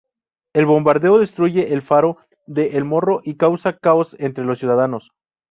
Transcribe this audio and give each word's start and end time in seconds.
El 0.55 0.65
bombardeo 0.65 1.19
destruye 1.19 1.73
el 1.73 1.83
faro 1.83 2.17
de 2.47 2.69
El 2.69 2.85
Morro 2.85 3.21
y 3.23 3.35
causa 3.35 3.77
caos 3.77 4.15
entre 4.17 4.43
los 4.45 4.57
ciudadanos. 4.57 5.11